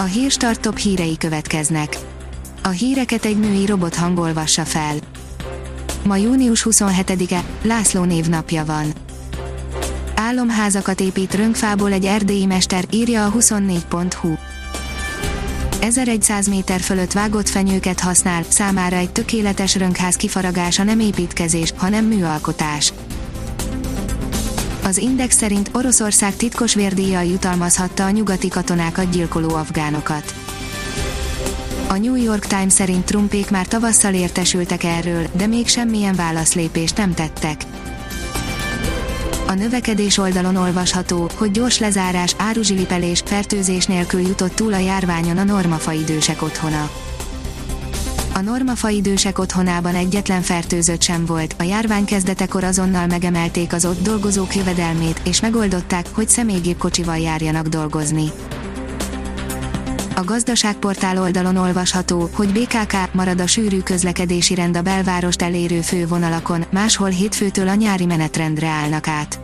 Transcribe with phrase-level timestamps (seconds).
[0.00, 1.96] A hírstart top hírei következnek.
[2.62, 4.94] A híreket egy női robot hangolvassa fel.
[6.04, 8.92] Ma június 27-e, László névnapja van.
[10.14, 14.34] Álomházakat épít rönkfából egy erdélyi mester, írja a 24.hu.
[15.80, 22.92] 1100 méter fölött vágott fenyőket használ, számára egy tökéletes rönkház kifaragása nem építkezés, hanem műalkotás.
[24.88, 30.34] Az Index szerint Oroszország titkos vérdíjjal jutalmazhatta a nyugati katonákat gyilkoló afgánokat.
[31.88, 37.14] A New York Times szerint Trumpék már tavasszal értesültek erről, de még semmilyen válaszlépést nem
[37.14, 37.64] tettek.
[39.46, 45.44] A növekedés oldalon olvasható, hogy gyors lezárás, áruzsilipelés, fertőzés nélkül jutott túl a járványon a
[45.44, 46.90] normafa idősek otthona.
[48.38, 54.02] A normafa idősek otthonában egyetlen fertőzött sem volt, a járvány kezdetekor azonnal megemelték az ott
[54.02, 58.30] dolgozók jövedelmét, és megoldották, hogy személygépkocsival járjanak dolgozni.
[60.14, 66.64] A gazdaságportál oldalon olvasható, hogy BKK marad a sűrű közlekedési rend a belvárost elérő fővonalakon,
[66.70, 69.40] máshol hétfőtől a nyári menetrendre állnak át.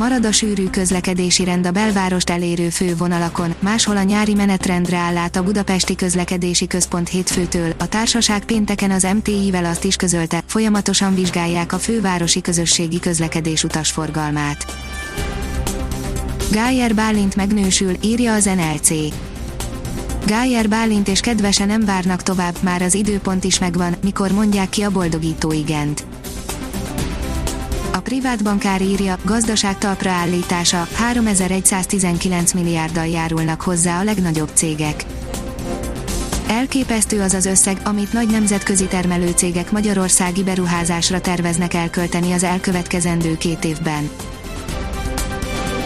[0.00, 5.36] Marad a sűrű közlekedési rend a belvárost elérő fővonalakon, máshol a nyári menetrendre áll át
[5.36, 11.72] a Budapesti Közlekedési Központ hétfőtől, a társaság pénteken az MTI-vel azt is közölte, folyamatosan vizsgálják
[11.72, 14.64] a fővárosi közösségi közlekedés utasforgalmát.
[16.52, 18.90] Gájer Bálint megnősül, írja az NLC.
[20.26, 24.82] Gájer Bálint és kedvese nem várnak tovább, már az időpont is megvan, mikor mondják ki
[24.82, 26.09] a boldogító igent.
[28.00, 35.04] Privát bankár írja, gazdaság talpra állítása, 3119 milliárddal járulnak hozzá a legnagyobb cégek.
[36.48, 43.64] Elképesztő az az összeg, amit nagy nemzetközi termelőcégek magyarországi beruházásra terveznek elkölteni az elkövetkezendő két
[43.64, 44.10] évben.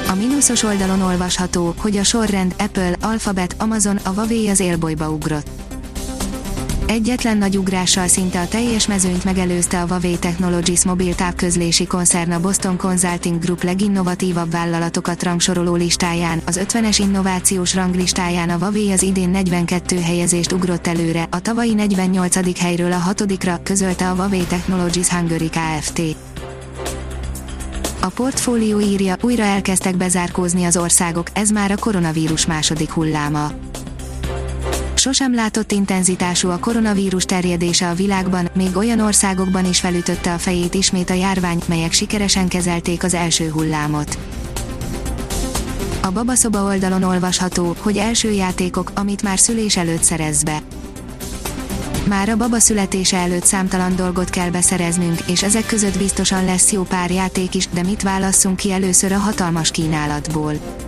[0.08, 5.63] A mínuszos oldalon olvasható, hogy a sorrend Apple, Alphabet, Amazon, a Huawei az élbolyba ugrott.
[6.86, 12.40] Egyetlen nagy ugrással szinte a teljes mezőnyt megelőzte a Huawei Technologies mobil távközlési koncern a
[12.40, 19.28] Boston Consulting Group leginnovatívabb vállalatokat rangsoroló listáján, az 50-es innovációs ranglistáján a Huawei az idén
[19.28, 22.58] 42 helyezést ugrott előre, a tavalyi 48.
[22.58, 26.00] helyről a 6 közölte a Huawei Technologies Hungary Kft.
[28.00, 33.50] A portfólió írja, újra elkezdtek bezárkózni az országok, ez már a koronavírus második hulláma.
[35.04, 40.74] Sosem látott intenzitású a koronavírus terjedése a világban, még olyan országokban is felütötte a fejét
[40.74, 44.18] ismét a járvány, melyek sikeresen kezelték az első hullámot.
[46.02, 50.62] A babaszoba oldalon olvasható, hogy első játékok, amit már szülés előtt szerez be.
[52.08, 56.82] Már a baba születése előtt számtalan dolgot kell beszereznünk, és ezek között biztosan lesz jó
[56.82, 60.83] pár játék is, de mit válasszunk ki először a hatalmas kínálatból.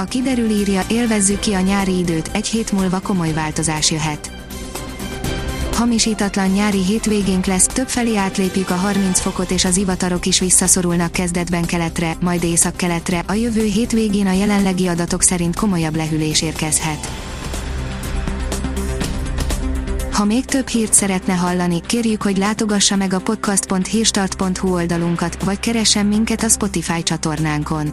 [0.00, 4.30] A kiderül írja, élvezzük ki a nyári időt, egy hét múlva komoly változás jöhet.
[5.72, 11.64] Hamisítatlan nyári hétvégénk lesz, többfelé átlépjük a 30 fokot és az ivatarok is visszaszorulnak kezdetben
[11.64, 17.08] keletre, majd észak-keletre, a jövő hétvégén a jelenlegi adatok szerint komolyabb lehűlés érkezhet.
[20.12, 26.06] Ha még több hírt szeretne hallani, kérjük, hogy látogassa meg a podcast.hírstart.hu oldalunkat, vagy keressen
[26.06, 27.92] minket a Spotify csatornánkon.